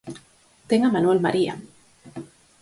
[0.69, 1.53] Ten a Manuel María!